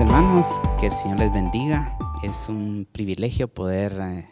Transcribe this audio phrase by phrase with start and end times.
[0.00, 0.46] hermanos,
[0.78, 1.98] que el Señor les bendiga.
[2.22, 4.28] Es un privilegio poder eh,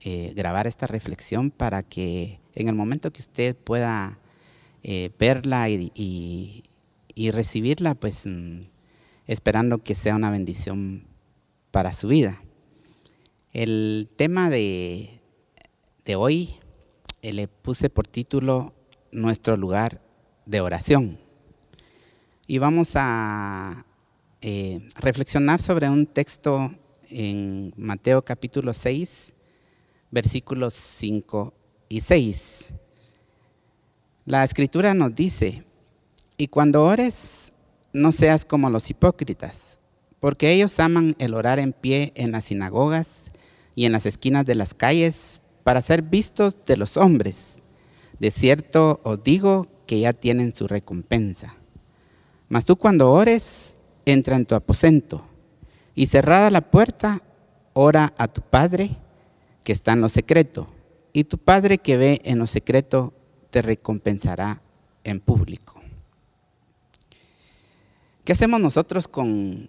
[0.00, 4.18] eh, grabar esta reflexión para que en el momento que usted pueda
[4.82, 6.64] eh, verla y,
[7.30, 8.62] recibirla, pues mm,
[9.28, 11.04] esperando que sea una bendición
[11.70, 12.42] para su vida.
[13.52, 15.20] El tema de,
[16.04, 16.56] de hoy
[17.22, 18.74] le puse por título
[19.12, 20.00] Nuestro lugar
[20.46, 21.20] de oración.
[22.48, 23.86] Y vamos a
[24.44, 26.74] eh, reflexionar sobre un texto
[27.08, 29.34] en Mateo capítulo 6,
[30.10, 31.54] versículos 5
[31.88, 32.74] y 6.
[34.24, 35.64] La escritura nos dice,
[36.36, 37.52] y cuando ores,
[37.92, 39.78] no seas como los hipócritas,
[40.18, 43.30] porque ellos aman el orar en pie en las sinagogas
[43.76, 47.58] y en las esquinas de las calles para ser vistos de los hombres.
[48.18, 51.54] De cierto os digo que ya tienen su recompensa.
[52.48, 55.24] Mas tú cuando ores, entra en tu aposento
[55.94, 57.22] y cerrada la puerta,
[57.72, 58.90] ora a tu Padre
[59.64, 60.68] que está en lo secreto,
[61.12, 63.12] y tu Padre que ve en lo secreto
[63.50, 64.62] te recompensará
[65.04, 65.80] en público.
[68.24, 69.68] ¿Qué hacemos nosotros con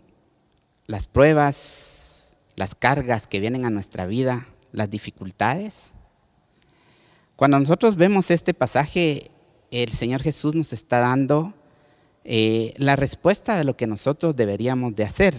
[0.88, 5.94] las pruebas, las cargas que vienen a nuestra vida, las dificultades?
[7.36, 9.31] Cuando nosotros vemos este pasaje,
[9.72, 11.54] el Señor Jesús nos está dando
[12.26, 15.36] eh, la respuesta de lo que nosotros deberíamos de hacer.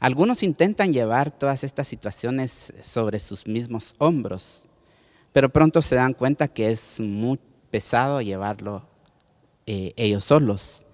[0.00, 4.64] Algunos intentan llevar todas estas situaciones sobre sus mismos hombros,
[5.32, 7.38] pero pronto se dan cuenta que es muy
[7.70, 8.84] pesado llevarlo
[9.66, 10.84] eh, ellos solos.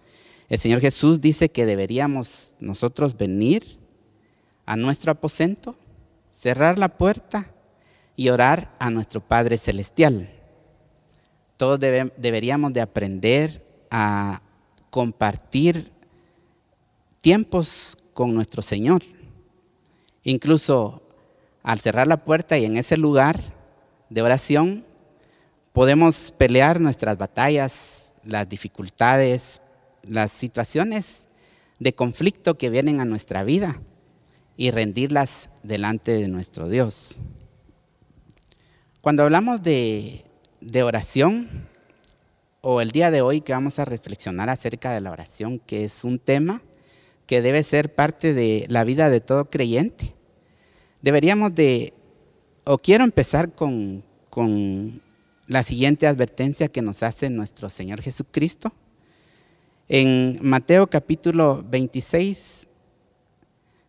[0.49, 3.79] El Señor Jesús dice que deberíamos nosotros venir
[4.67, 5.75] a nuestro aposento,
[6.31, 7.51] cerrar la puerta
[8.15, 10.31] y orar a nuestro Padre Celestial.
[11.56, 14.43] Todos deberíamos de aprender a
[14.91, 15.92] compartir
[17.20, 19.03] tiempos con nuestro Señor.
[20.25, 21.03] Incluso
[21.62, 23.41] al cerrar la puerta y en ese lugar
[24.10, 24.84] de oración,
[25.72, 29.60] podemos pelear nuestras batallas, las dificultades,
[30.03, 31.28] las situaciones
[31.78, 33.81] de conflicto que vienen a nuestra vida
[34.56, 37.19] y rendirlas delante de nuestro Dios.
[39.00, 40.25] Cuando hablamos de,
[40.60, 41.68] de oración,
[42.60, 46.04] o el día de hoy que vamos a reflexionar acerca de la oración, que es
[46.04, 46.62] un tema
[47.26, 50.14] que debe ser parte de la vida de todo creyente.
[51.02, 51.92] Deberíamos de,
[52.64, 55.00] o quiero empezar con, con
[55.46, 58.72] la siguiente advertencia que nos hace nuestro Señor Jesucristo.
[59.88, 62.66] En Mateo capítulo 26,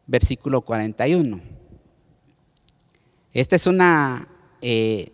[0.08, 1.42] versículo 41.
[3.34, 4.28] Esta es una
[4.62, 5.12] eh,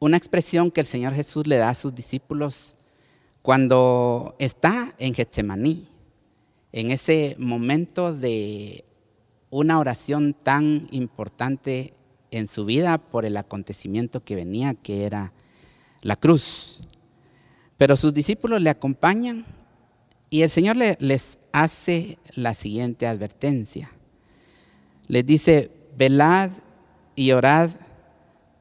[0.00, 2.76] una expresión que el Señor Jesús le da a sus discípulos
[3.42, 5.88] cuando está en Getsemaní,
[6.72, 8.84] en ese momento de
[9.50, 11.94] una oración tan importante
[12.30, 15.32] en su vida por el acontecimiento que venía, que era
[16.02, 16.82] la cruz.
[17.78, 19.46] Pero sus discípulos le acompañan
[20.30, 23.90] y el Señor les hace la siguiente advertencia.
[25.06, 26.50] Les dice, velad
[27.16, 27.70] y orad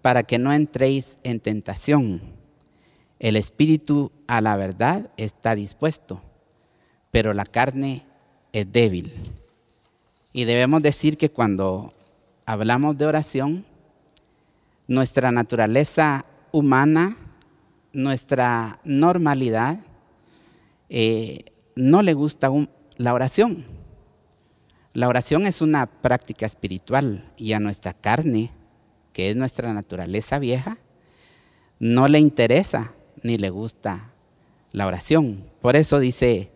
[0.07, 2.21] para que no entréis en tentación.
[3.19, 6.21] El espíritu a la verdad está dispuesto,
[7.11, 8.05] pero la carne
[8.53, 9.11] es débil.
[10.31, 11.93] Y debemos decir que cuando
[12.45, 13.65] hablamos de oración,
[14.87, 17.17] nuestra naturaleza humana,
[17.91, 19.81] nuestra normalidad,
[20.87, 22.49] eh, no le gusta
[22.95, 23.65] la oración.
[24.93, 28.51] La oración es una práctica espiritual y a nuestra carne
[29.17, 30.77] que es nuestra naturaleza vieja,
[31.79, 34.13] no le interesa ni le gusta
[34.73, 35.41] la oración.
[35.59, 36.51] Por eso dice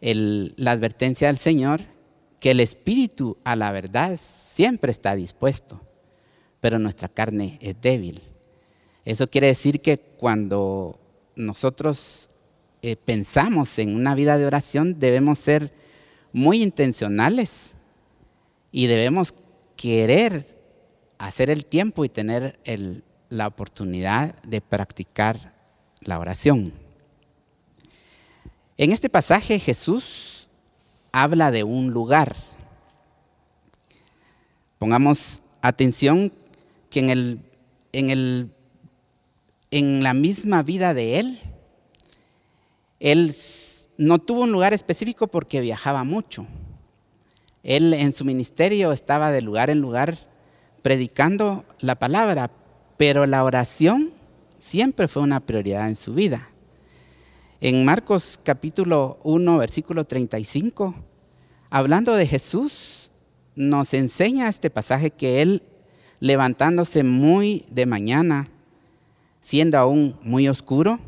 [0.00, 1.80] la advertencia del Señor
[2.38, 5.80] que el espíritu a la verdad siempre está dispuesto,
[6.60, 8.22] pero nuestra carne es débil.
[9.04, 11.00] Eso quiere decir que cuando
[11.34, 12.30] nosotros
[12.80, 15.72] eh, pensamos en una vida de oración debemos ser
[16.32, 17.74] muy intencionales
[18.70, 19.34] y debemos
[19.74, 20.57] querer
[21.18, 22.58] hacer el tiempo y tener
[23.28, 25.52] la oportunidad de practicar
[26.00, 26.72] la oración.
[28.76, 30.48] En este pasaje Jesús
[31.12, 32.36] habla de un lugar.
[34.78, 36.32] Pongamos atención
[36.90, 37.40] que en, el,
[37.92, 38.50] en, el,
[39.70, 41.40] en la misma vida de Él,
[43.00, 43.34] Él
[43.96, 46.46] no tuvo un lugar específico porque viajaba mucho.
[47.64, 50.16] Él en su ministerio estaba de lugar en lugar
[50.82, 52.50] predicando la palabra,
[52.96, 54.12] pero la oración
[54.58, 56.50] siempre fue una prioridad en su vida.
[57.60, 60.94] En Marcos capítulo 1, versículo 35,
[61.70, 63.10] hablando de Jesús,
[63.56, 65.62] nos enseña este pasaje que él,
[66.20, 68.48] levantándose muy de mañana,
[69.40, 71.00] siendo aún muy oscuro,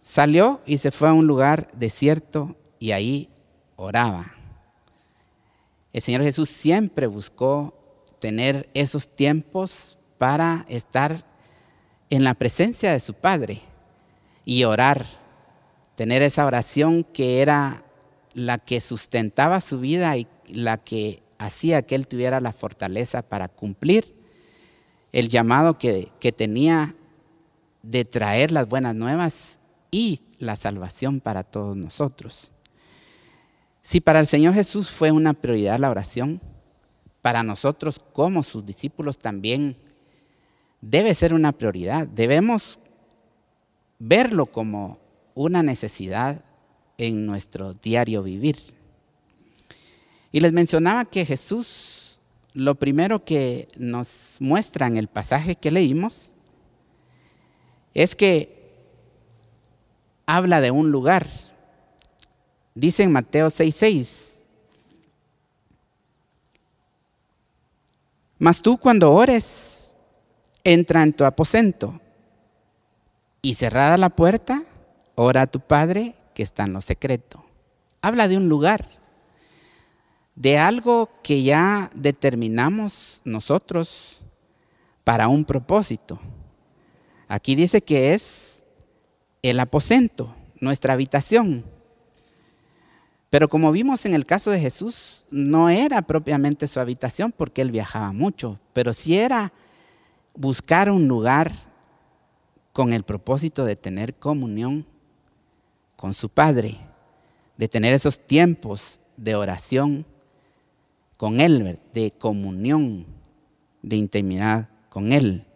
[0.00, 3.28] salió y se fue a un lugar desierto y ahí
[3.76, 4.34] oraba.
[5.92, 7.81] El Señor Jesús siempre buscó
[8.22, 11.24] tener esos tiempos para estar
[12.08, 13.60] en la presencia de su Padre
[14.44, 15.04] y orar,
[15.96, 17.82] tener esa oración que era
[18.34, 23.48] la que sustentaba su vida y la que hacía que él tuviera la fortaleza para
[23.48, 24.14] cumplir
[25.10, 26.94] el llamado que, que tenía
[27.82, 29.58] de traer las buenas nuevas
[29.90, 32.52] y la salvación para todos nosotros.
[33.80, 36.40] Si para el Señor Jesús fue una prioridad la oración,
[37.22, 39.76] para nosotros como sus discípulos también
[40.80, 42.06] debe ser una prioridad.
[42.08, 42.78] Debemos
[43.98, 44.98] verlo como
[45.34, 46.44] una necesidad
[46.98, 48.56] en nuestro diario vivir.
[50.32, 52.18] Y les mencionaba que Jesús,
[52.54, 56.32] lo primero que nos muestra en el pasaje que leímos,
[57.94, 58.62] es que
[60.26, 61.26] habla de un lugar.
[62.74, 64.31] Dice en Mateo 6:6,
[68.42, 69.94] mas tú cuando ores,
[70.64, 72.00] entra en tu aposento
[73.40, 74.64] y cerrada la puerta,
[75.14, 77.44] ora a tu Padre que está en lo secreto.
[78.00, 78.88] Habla de un lugar,
[80.34, 84.22] de algo que ya determinamos nosotros
[85.04, 86.18] para un propósito.
[87.28, 88.64] Aquí dice que es
[89.42, 91.64] el aposento, nuestra habitación.
[93.32, 97.70] Pero como vimos en el caso de Jesús, no era propiamente su habitación porque él
[97.70, 99.54] viajaba mucho, pero sí era
[100.34, 101.50] buscar un lugar
[102.74, 104.84] con el propósito de tener comunión
[105.96, 106.76] con su Padre,
[107.56, 110.04] de tener esos tiempos de oración
[111.16, 113.06] con Él, de comunión,
[113.80, 115.46] de intimidad con Él.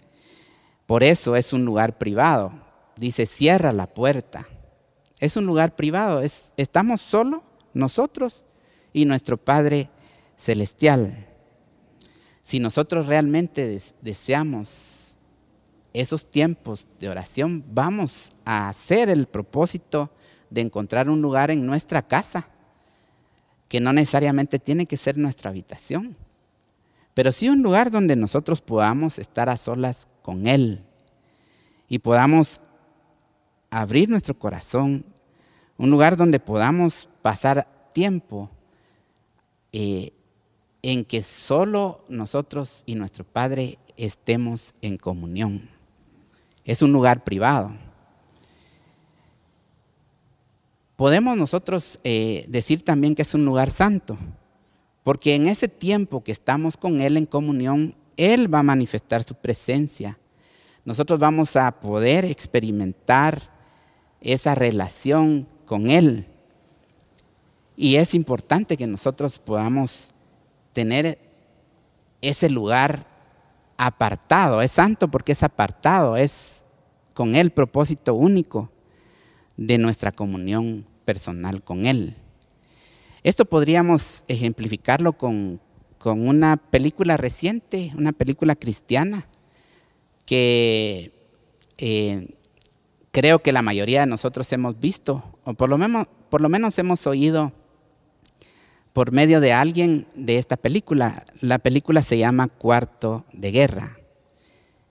[0.87, 2.53] Por eso es un lugar privado.
[2.97, 4.49] Dice, cierra la puerta.
[5.21, 6.23] Es un lugar privado.
[6.23, 7.43] Es, estamos solo
[7.77, 8.45] nosotros
[8.93, 9.91] y nuestro Padre
[10.37, 11.27] Celestial.
[12.43, 15.17] Si nosotros realmente deseamos
[15.93, 20.11] esos tiempos de oración, vamos a hacer el propósito
[20.51, 22.49] de encontrar un lugar en nuestra casa,
[23.69, 26.17] que no necesariamente tiene que ser nuestra habitación,
[27.15, 30.85] pero sí un lugar donde nosotros podamos estar a solas con Él
[31.89, 32.61] y podamos
[33.71, 35.05] abrir nuestro corazón,
[35.79, 38.51] un lugar donde podamos pasar tiempo
[39.73, 40.13] eh,
[40.83, 45.69] en que solo nosotros y nuestro Padre estemos en comunión.
[46.65, 47.73] Es un lugar privado.
[50.97, 54.17] Podemos nosotros eh, decir también que es un lugar santo,
[55.03, 59.35] porque en ese tiempo que estamos con Él en comunión, Él va a manifestar su
[59.35, 60.19] presencia.
[60.85, 63.43] Nosotros vamos a poder experimentar
[64.21, 66.27] esa relación con Él.
[67.77, 70.15] Y es importante que nosotros podamos
[70.73, 71.19] tener
[72.23, 73.07] ese lugar
[73.77, 74.63] apartado.
[74.63, 76.65] Es santo porque es apartado, es
[77.13, 78.71] con Él propósito único
[79.57, 82.17] de nuestra comunión personal con Él.
[83.23, 85.61] Esto podríamos ejemplificarlo con,
[86.05, 89.27] una película reciente, una película cristiana,
[90.25, 91.11] que
[91.79, 92.37] eh,
[93.11, 96.77] creo que la mayoría de nosotros hemos visto, o por lo, menos, por lo menos
[96.81, 97.53] hemos oído
[98.93, 101.25] por medio de alguien de esta película.
[101.41, 103.97] La película se llama Cuarto de Guerra.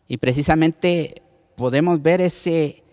[0.07, 1.21] Y precisamente
[1.57, 2.83] podemos ver ese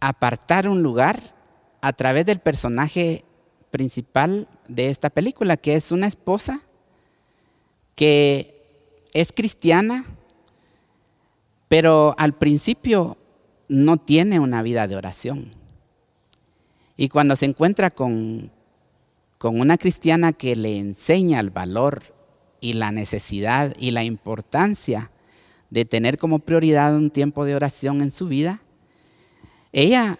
[0.00, 1.34] apartar un lugar
[1.80, 3.24] a través del personaje
[3.70, 6.60] principal de esta película, que es una esposa
[7.94, 8.66] que
[9.14, 10.04] es cristiana,
[11.68, 13.16] pero al principio
[13.68, 15.63] no tiene una vida de oración.
[16.96, 18.50] Y cuando se encuentra con,
[19.38, 22.02] con una cristiana que le enseña el valor
[22.60, 25.10] y la necesidad y la importancia
[25.70, 28.62] de tener como prioridad un tiempo de oración en su vida,
[29.72, 30.18] ella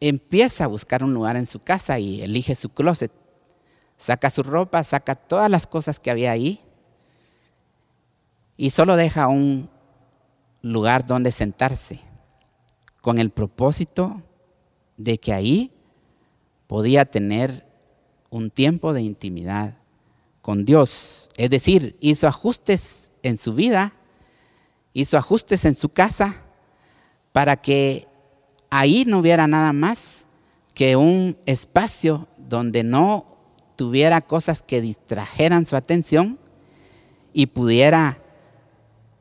[0.00, 3.12] empieza a buscar un lugar en su casa y elige su closet.
[3.96, 6.60] Saca su ropa, saca todas las cosas que había ahí
[8.56, 9.68] y solo deja un
[10.62, 12.00] lugar donde sentarse
[13.00, 14.22] con el propósito
[14.96, 15.72] de que ahí
[16.66, 17.66] podía tener
[18.30, 19.78] un tiempo de intimidad
[20.42, 21.30] con Dios.
[21.36, 23.94] Es decir, hizo ajustes en su vida,
[24.92, 26.42] hizo ajustes en su casa
[27.32, 28.06] para que
[28.70, 30.24] ahí no hubiera nada más
[30.74, 33.26] que un espacio donde no
[33.76, 36.38] tuviera cosas que distrajeran su atención
[37.32, 38.18] y pudiera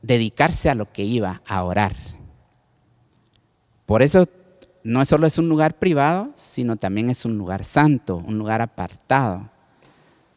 [0.01, 1.96] dedicarse a lo que iba a orar.
[3.86, 4.27] Por eso
[4.84, 9.50] no solo es un lugar privado, sino también es un lugar santo, un lugar apartado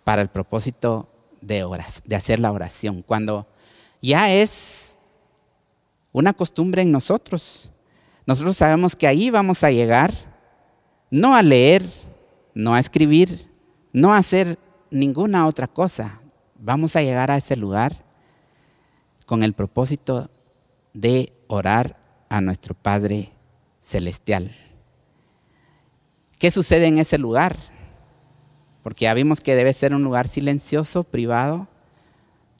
[0.04, 1.08] para el propósito
[1.40, 1.66] de,
[2.04, 3.02] de hacer la oración.
[3.02, 3.46] Cuando
[4.00, 4.96] ya es
[6.12, 7.70] una costumbre en nosotros,
[8.24, 10.12] nosotros sabemos que ahí vamos a llegar
[11.10, 11.84] no a leer,
[12.54, 13.50] no a escribir,
[13.92, 14.58] no a hacer
[14.90, 16.20] ninguna otra cosa.
[16.58, 18.04] Vamos a llegar a ese lugar
[19.24, 20.30] con el propósito
[20.92, 21.96] de orar
[22.28, 23.32] a nuestro Padre
[23.88, 24.54] Celestial.
[26.38, 27.56] ¿Qué sucede en ese lugar?
[28.82, 31.68] Porque ya vimos que debe ser un lugar silencioso, privado,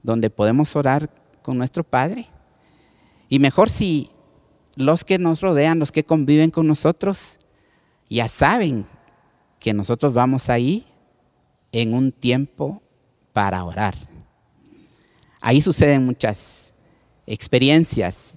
[0.02, 1.10] donde podemos orar
[1.42, 2.26] con nuestro Padre.
[3.28, 4.10] Y mejor si
[4.76, 7.38] los que nos rodean, los que conviven con nosotros,
[8.08, 8.86] ya saben
[9.58, 10.86] que nosotros vamos ahí
[11.72, 12.82] en un tiempo
[13.32, 13.96] para orar.
[15.40, 16.72] Ahí suceden muchas
[17.26, 18.34] experiencias.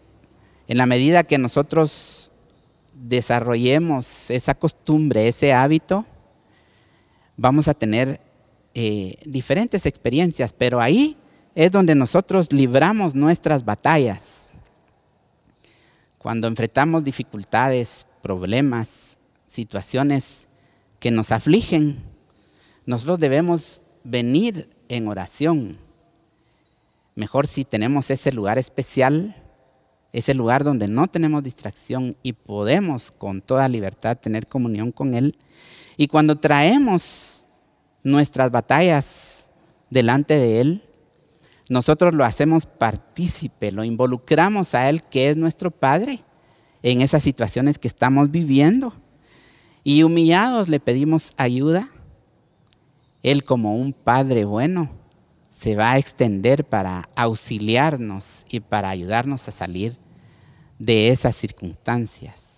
[0.68, 2.19] En la medida que nosotros
[3.00, 6.06] desarrollemos esa costumbre, ese hábito,
[7.38, 8.20] vamos a tener
[8.74, 11.18] eh, diferentes experiencias, pero ahí
[11.56, 14.50] es donde nosotros libramos nuestras batallas.
[16.18, 20.48] Cuando enfrentamos dificultades, problemas, situaciones
[21.00, 22.04] que nos afligen,
[22.86, 25.78] nosotros debemos venir en oración.
[27.16, 29.36] Mejor si tenemos ese lugar especial,
[30.12, 35.38] ese lugar donde no tenemos distracción y podemos con toda libertad tener comunión con Él.
[35.98, 37.48] Y cuando traemos
[38.04, 39.50] nuestras batallas
[39.90, 40.84] delante de Él,
[41.70, 46.24] nosotros lo hacemos partícipe, lo involucramos a Él, que es nuestro Padre,
[46.82, 48.94] en esas situaciones que estamos viviendo
[49.84, 51.90] y humillados le pedimos ayuda,
[53.22, 54.99] Él como un Padre bueno
[55.60, 59.98] se va a extender para auxiliarnos y para ayudarnos a salir
[60.78, 62.50] de esas circunstancias.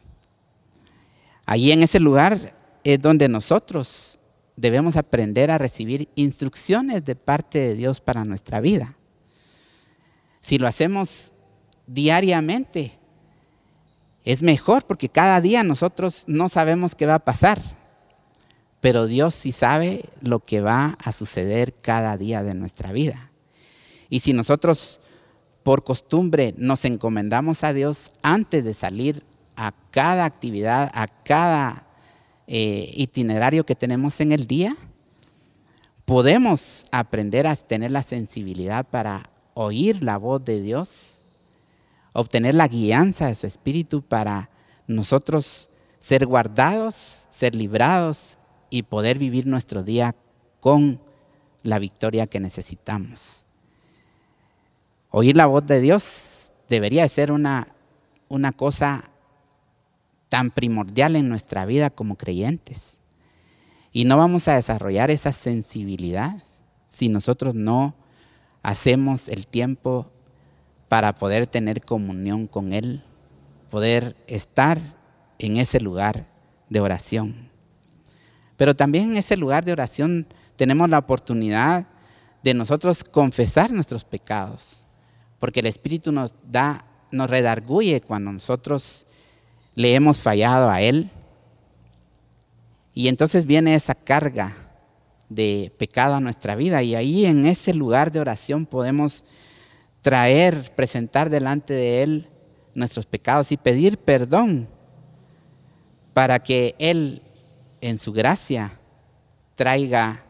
[1.47, 2.53] Allí en ese lugar
[2.83, 4.19] es donde nosotros
[4.55, 8.95] debemos aprender a recibir instrucciones de parte de Dios para nuestra vida.
[10.39, 11.33] Si lo hacemos
[11.87, 12.99] diariamente,
[14.25, 17.59] es mejor porque cada día nosotros no sabemos qué va a pasar,
[18.81, 23.31] pero Dios sí sabe lo que va a suceder cada día de nuestra vida.
[24.09, 24.99] Y si nosotros
[25.63, 29.23] por costumbre nos encomendamos a Dios antes de salir
[29.55, 31.85] a cada actividad, a cada
[32.47, 34.75] eh, itinerario que tenemos en el día,
[36.03, 41.21] podemos aprender a tener la sensibilidad para oír la voz de Dios
[42.13, 44.49] obtener la guianza de su Espíritu para
[44.87, 45.69] nosotros
[45.99, 48.37] ser guardados, ser librados
[48.71, 50.15] y poder vivir nuestro día
[50.59, 50.99] con
[51.61, 53.45] la victoria que necesitamos.
[55.11, 57.67] Oír la voz de Dios debería ser una,
[58.29, 59.11] una cosa
[60.29, 63.01] tan primordial en nuestra vida como creyentes.
[63.91, 66.41] Y no vamos a desarrollar esa sensibilidad
[66.87, 67.93] si nosotros no
[68.63, 70.09] hacemos el tiempo
[70.87, 73.03] para poder tener comunión con Él,
[73.69, 74.79] poder estar
[75.39, 76.27] en ese lugar
[76.69, 77.50] de oración.
[78.61, 81.87] Pero también en ese lugar de oración tenemos la oportunidad
[82.43, 84.85] de nosotros confesar nuestros pecados,
[85.39, 89.07] porque el Espíritu nos da, nos redarguye cuando nosotros
[89.73, 91.09] le hemos fallado a Él.
[92.93, 94.55] Y entonces viene esa carga
[95.27, 99.23] de pecado a nuestra vida y ahí en ese lugar de oración podemos
[100.03, 102.29] traer, presentar delante de Él
[102.75, 104.69] nuestros pecados y pedir perdón
[106.13, 107.23] para que Él
[107.81, 108.79] en su gracia
[109.55, 110.23] traiga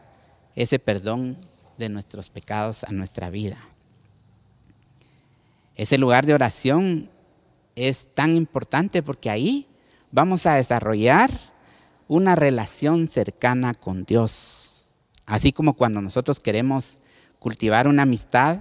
[0.56, 1.38] ese perdón
[1.78, 3.58] de nuestros pecados a nuestra vida.
[5.76, 7.10] Ese lugar de oración
[7.76, 9.66] es tan importante porque ahí
[10.10, 11.30] vamos a desarrollar
[12.08, 14.86] una relación cercana con Dios.
[15.24, 16.98] Así como cuando nosotros queremos
[17.38, 18.60] cultivar una amistad,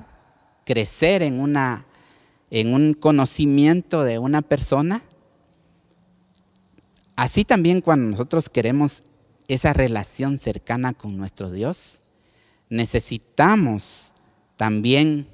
[0.66, 1.86] crecer en, una,
[2.50, 5.04] en un conocimiento de una persona,
[7.22, 9.04] así también cuando nosotros queremos
[9.48, 12.00] esa relación cercana con nuestro Dios,
[12.68, 14.12] necesitamos
[14.58, 15.28] también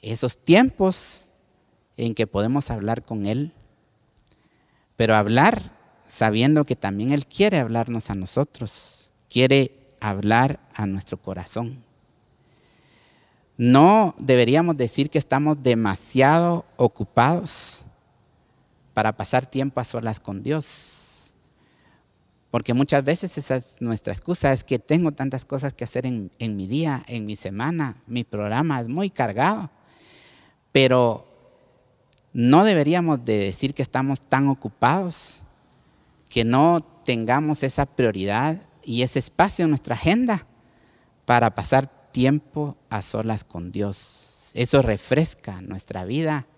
[0.00, 1.28] esos tiempos
[1.98, 3.52] en que podemos hablar con Él,
[4.96, 5.60] pero hablar
[6.08, 11.84] sabiendo que también Él quiere hablarnos a nosotros, quiere hablar a nuestro corazón.
[13.58, 17.84] No deberíamos decir que estamos demasiado ocupados
[18.98, 21.30] para pasar tiempo a solas con Dios.
[22.50, 26.32] Porque muchas veces esa es nuestra excusa, es que tengo tantas cosas que hacer en,
[26.40, 29.70] en mi día, en mi semana, mi programa es muy cargado.
[30.72, 31.28] Pero
[32.32, 35.42] no deberíamos de decir que estamos tan ocupados,
[36.28, 40.44] que no tengamos esa prioridad y ese espacio en nuestra agenda
[41.24, 44.50] para pasar tiempo a solas con Dios.
[44.54, 46.48] Eso refresca nuestra vida,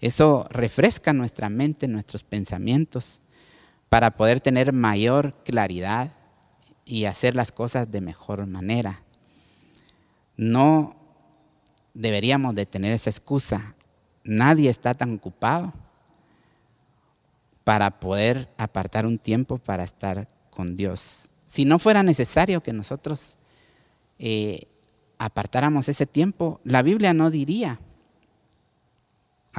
[0.00, 3.20] eso refresca nuestra mente, nuestros pensamientos,
[3.88, 6.12] para poder tener mayor claridad
[6.84, 9.02] y hacer las cosas de mejor manera.
[10.36, 10.96] No
[11.94, 13.74] deberíamos de tener esa excusa.
[14.24, 15.72] Nadie está tan ocupado
[17.64, 21.28] para poder apartar un tiempo para estar con Dios.
[21.46, 23.36] Si no fuera necesario que nosotros
[24.18, 24.62] eh,
[25.18, 27.80] apartáramos ese tiempo, la Biblia no diría,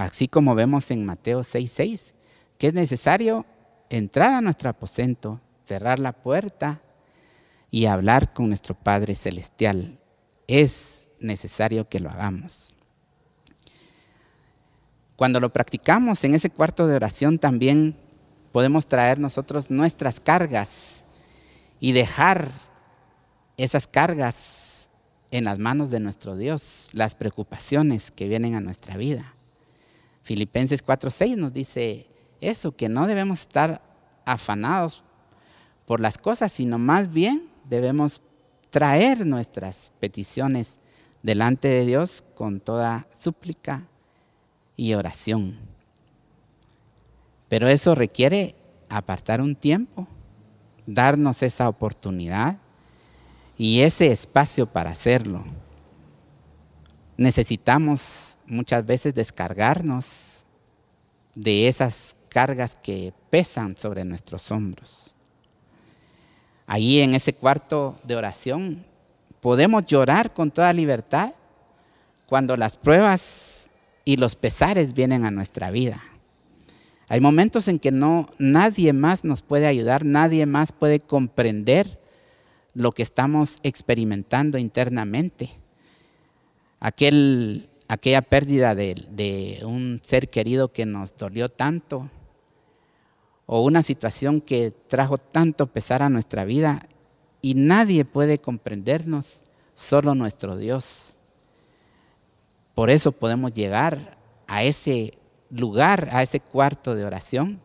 [0.03, 2.13] así como vemos en Mateo 6:6,
[2.58, 3.46] que es necesario
[3.89, 6.82] entrar a nuestro aposento, cerrar la puerta
[7.70, 10.00] y hablar con nuestro Padre Celestial.
[10.48, 12.70] Es necesario que lo hagamos.
[15.15, 17.98] Cuando lo practicamos en ese cuarto de oración también
[18.53, 21.03] podemos traer nosotros nuestras cargas
[21.82, 22.50] y dejar
[23.58, 24.89] esas cargas
[25.32, 29.36] en las manos de nuestro Dios, las preocupaciones que vienen a nuestra vida.
[30.29, 32.05] Filipenses 4:6 nos dice
[32.39, 33.81] eso, que no debemos estar
[34.25, 35.03] afanados
[35.88, 38.21] por las cosas, sino más bien debemos
[38.69, 40.75] traer nuestras peticiones
[41.24, 43.88] delante de Dios con toda súplica
[44.77, 45.57] y oración.
[47.48, 48.55] Pero eso requiere
[48.88, 50.07] apartar un tiempo,
[50.86, 52.59] darnos esa oportunidad
[53.57, 55.43] y ese espacio para hacerlo.
[57.17, 60.44] Necesitamos muchas veces descargarnos
[61.36, 65.14] de esas cargas que pesan sobre nuestros hombros.
[66.68, 68.85] Allí en ese cuarto de oración
[69.42, 71.33] podemos llorar con toda libertad
[72.27, 73.70] cuando las pruebas
[74.05, 76.01] y los pesares vienen a nuestra vida.
[77.07, 82.00] Hay momentos en que no nadie más nos puede ayudar, nadie más puede comprender
[82.75, 85.50] lo que estamos experimentando internamente.
[86.79, 92.10] Aquel, aquella pérdida de, un ser querido que nos dolió tanto,
[93.48, 96.88] o una situación que trajo tanto pesar a nuestra vida
[97.42, 99.42] y nadie puede comprendernos,
[99.74, 101.18] solo nuestro Dios.
[102.75, 105.14] Por eso podemos llegar a ese
[105.50, 107.60] lugar, a ese cuarto de oración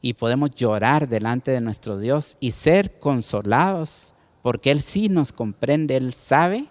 [0.00, 5.96] y podemos llorar delante de nuestro Dios y ser consolados porque Él sí nos comprende,
[5.96, 6.66] Él sabe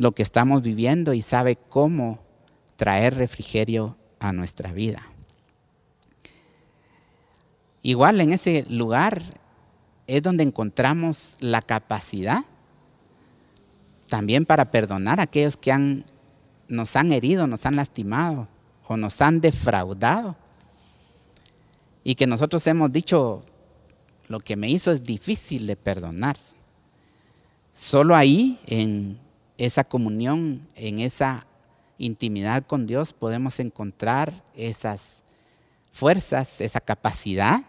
[0.00, 2.20] lo que estamos viviendo y sabe cómo
[2.76, 5.02] traer refrigerio a nuestra vida.
[7.82, 9.20] Igual en ese lugar
[10.06, 12.46] es donde encontramos la capacidad
[14.08, 16.06] también para perdonar a aquellos que han,
[16.66, 18.48] nos han herido, nos han lastimado
[18.88, 20.34] o nos han defraudado.
[22.04, 23.44] Y que nosotros hemos dicho,
[24.28, 26.38] lo que me hizo es difícil de perdonar.
[27.74, 29.18] Solo ahí, en
[29.66, 31.46] esa comunión, en esa
[31.98, 35.22] intimidad con Dios, podemos encontrar esas
[35.92, 37.62] fuerzas, esa capacidad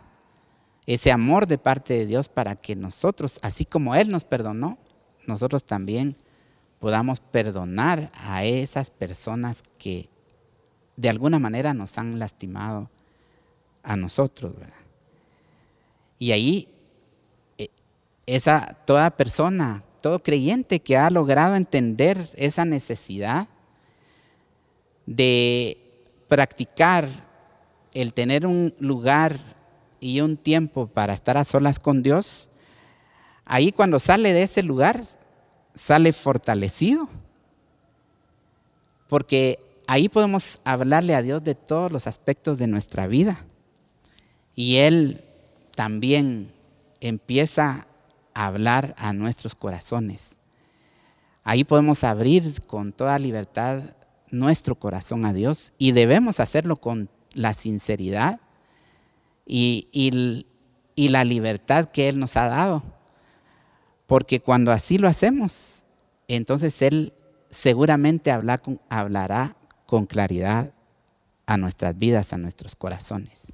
[0.86, 4.78] ese amor de parte de Dios para que nosotros, así como Él nos perdonó,
[5.28, 6.16] nosotros también
[6.80, 10.10] podamos perdonar a esas personas que
[10.98, 12.90] de alguna manera nos han lastimado
[13.84, 14.54] a nosotros.
[16.18, 16.68] Y ahí,
[17.58, 17.70] eh,
[18.26, 23.48] esa, toda persona, todo creyente que ha logrado entender esa necesidad
[25.06, 25.78] de
[26.28, 27.08] practicar
[27.94, 29.38] el tener un lugar
[30.00, 32.50] y un tiempo para estar a solas con Dios,
[33.46, 35.04] ahí cuando sale de ese lugar,
[35.76, 37.08] sale fortalecido.
[39.08, 43.46] Porque ahí podemos hablarle a Dios de todos los aspectos de nuestra vida.
[44.56, 45.24] Y Él
[45.76, 46.54] también
[47.02, 47.88] empieza
[48.34, 50.38] hablar a nuestros corazones.
[51.44, 53.82] Ahí podemos abrir con toda libertad
[54.30, 58.40] nuestro corazón a Dios y debemos hacerlo con la sinceridad
[59.46, 60.46] y,
[60.96, 62.84] la libertad que Él nos ha dado.
[64.08, 65.84] Porque cuando así lo hacemos,
[66.28, 67.14] entonces Él
[67.50, 70.74] seguramente hablará con claridad
[71.46, 73.54] a nuestras vidas, a nuestros corazones.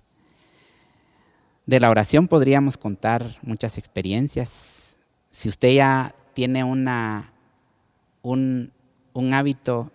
[1.67, 4.95] De la oración podríamos contar muchas experiencias.
[5.29, 7.33] Si usted ya tiene una,
[8.21, 8.71] un,
[9.33, 9.91] hábito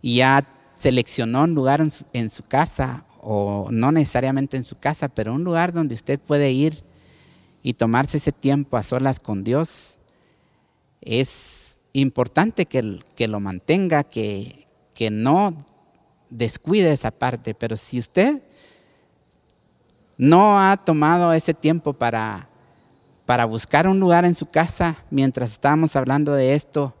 [0.00, 5.34] y ya seleccionó un lugar en su casa o no necesariamente en su casa, pero
[5.34, 6.82] un lugar donde usted puede ir
[7.62, 9.98] y tomarse ese tiempo a solas con Dios,
[11.02, 15.58] es importante que, que lo mantenga, que, que no
[16.30, 18.42] descuide esa parte, pero si usted
[20.20, 22.46] no ha tomado ese tiempo para,
[23.24, 26.94] para buscar un lugar en su casa mientras estábamos hablando de esto,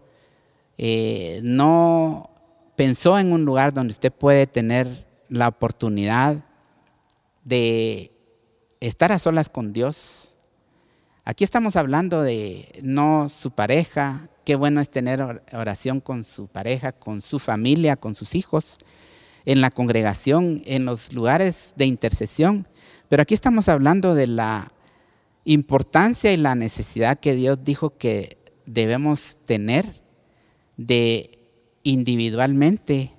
[0.78, 2.30] eh, no
[2.76, 6.42] pensó en un lugar donde usted puede tener la oportunidad
[7.44, 8.10] de
[8.80, 10.34] estar a solas con Dios.
[11.26, 16.92] Aquí estamos hablando de no su pareja, qué bueno es tener oración con su pareja,
[16.92, 18.78] con su familia, con sus hijos,
[19.44, 22.66] en la congregación, en los lugares de intercesión.
[23.10, 24.72] Pero aquí estamos hablando de la
[25.44, 30.00] importancia y la necesidad que Dios dijo que debemos tener
[30.76, 31.40] de
[31.82, 33.12] individualmente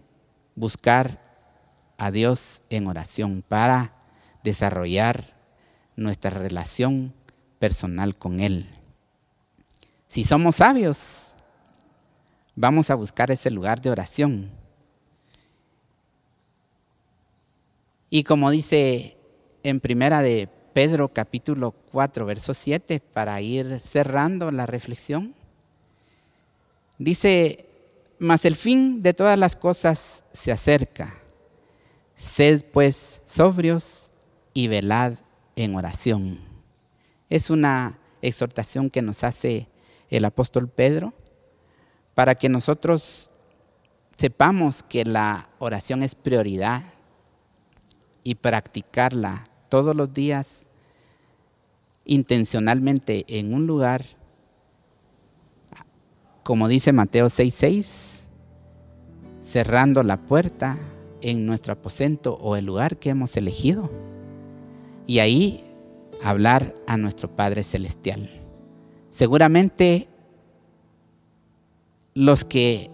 [0.56, 1.22] buscar
[1.98, 3.94] a Dios en oración para
[4.46, 5.36] desarrollar
[5.98, 7.14] nuestra relación
[7.60, 8.70] personal con Él.
[10.08, 11.36] Si somos sabios,
[12.56, 14.52] vamos a buscar ese lugar de oración.
[18.10, 19.18] Y como dice
[19.64, 25.36] en primera de Pedro capítulo 4, verso 7, para ir cerrando la reflexión,
[26.98, 27.66] dice,
[28.20, 31.16] mas el fin de todas las cosas se acerca.
[32.16, 34.14] Sed pues sobrios
[34.54, 35.16] y velad
[35.56, 36.40] en oración.
[37.30, 39.68] Es una exhortación que nos hace
[40.10, 41.14] el apóstol Pedro
[42.14, 43.30] para que nosotros
[44.18, 46.84] sepamos que la oración es prioridad
[48.24, 50.66] y practicarla todos los días
[52.04, 54.04] intencionalmente en un lugar,
[56.44, 58.28] como dice Mateo 6:6,
[59.42, 60.78] cerrando la puerta
[61.22, 63.90] en nuestro aposento o el lugar que hemos elegido
[65.08, 65.64] y ahí
[66.22, 68.30] hablar a nuestro Padre Celestial.
[69.10, 70.10] Seguramente
[72.14, 72.92] los que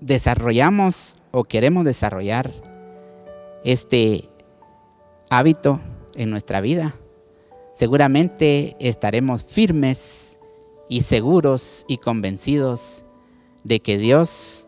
[0.00, 2.50] desarrollamos o queremos desarrollar
[3.62, 4.30] este
[5.36, 5.80] hábito
[6.14, 6.94] en nuestra vida,
[7.76, 10.38] seguramente estaremos firmes
[10.88, 13.04] y seguros y convencidos
[13.64, 14.66] de que Dios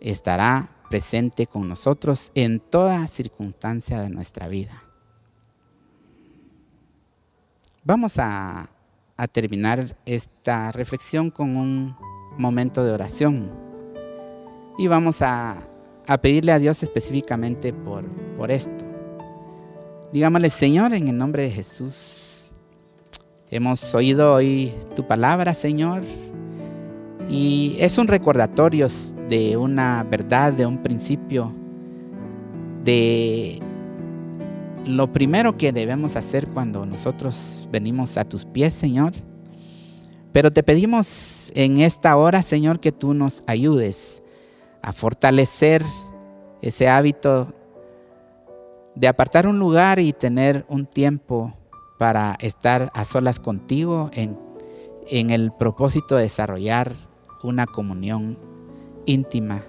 [0.00, 4.84] estará presente con nosotros en toda circunstancia de nuestra vida.
[7.84, 8.70] Vamos a,
[9.32, 11.96] terminar esta reflexión con un
[12.36, 13.50] momento de oración
[14.78, 15.68] y vamos a,
[16.22, 18.04] pedirle a Dios específicamente por,
[18.36, 18.87] por esto.
[20.12, 22.50] Digámosle, Señor, en el nombre de Jesús,
[23.50, 26.02] hemos oído hoy tu palabra, Señor,
[27.28, 28.88] y es un recordatorio
[29.28, 31.52] de una verdad, de un principio,
[32.84, 33.60] de
[34.86, 39.12] lo primero que debemos hacer cuando nosotros venimos a tus pies, Señor.
[40.32, 44.22] Pero te pedimos en esta hora, Señor, que tú nos ayudes
[44.80, 45.84] a fortalecer
[46.62, 47.52] ese hábito
[48.98, 51.54] de apartar un lugar y tener un tiempo
[51.98, 54.36] para estar a solas contigo en,
[55.30, 56.92] el propósito de desarrollar
[57.44, 58.36] una comunión
[59.06, 59.62] íntima.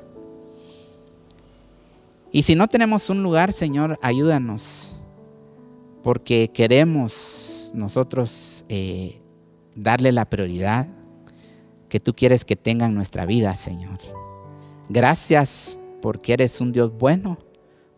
[2.31, 4.99] Y si no tenemos un lugar, Señor, ayúdanos,
[6.03, 9.21] porque queremos nosotros eh,
[9.75, 10.87] darle la prioridad
[11.87, 13.99] que tú quieres que tenga en nuestra vida, Señor.
[14.89, 17.37] Gracias porque eres un Dios bueno,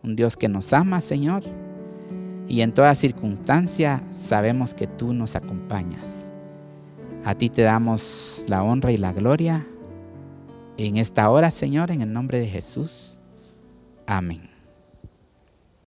[0.02, 1.42] un Dios que nos ama, Señor.
[2.48, 6.32] Y en toda circunstancia sabemos que tú nos acompañas.
[7.24, 9.66] A ti te damos la honra y la gloria
[10.76, 13.18] en esta hora, Señor, en el nombre de Jesús.
[14.06, 14.51] Amén.